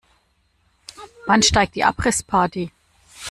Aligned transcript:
Wann 1.27 1.43
steigt 1.43 1.75
die 1.75 1.83
Abrissparty? 1.83 2.71